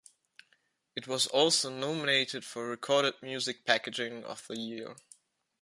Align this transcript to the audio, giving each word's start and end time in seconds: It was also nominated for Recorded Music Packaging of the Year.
It 0.95 1.05
was 1.05 1.27
also 1.27 1.69
nominated 1.69 2.43
for 2.43 2.67
Recorded 2.67 3.21
Music 3.21 3.63
Packaging 3.67 4.23
of 4.23 4.47
the 4.47 4.57
Year. 4.57 4.95